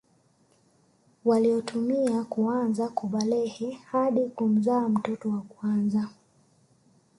waliotumia 1.25 2.23
kuanzia 2.23 2.89
kubalehe 2.89 3.71
hadi 3.85 4.29
kumzaa 4.29 4.89
mtoto 4.89 5.29
wa 5.29 5.41
kwanza 5.41 6.09